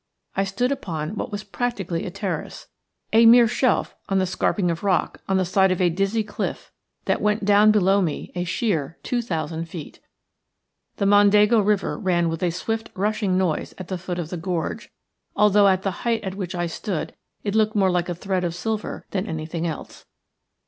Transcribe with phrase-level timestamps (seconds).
[0.35, 2.67] I stood upon what was practically a terrace–
[3.13, 6.71] a mere shelf on the scarping of rock on the side of a dizzy cliff
[7.05, 9.99] that went down below me a sheer two thousand feet.
[10.95, 14.89] The Mondego River ran with a swift rushing noise at the foot of the gorge,
[15.35, 17.13] although at the height at which I stood
[17.43, 20.07] it looked more like a thread of silver than any thing else.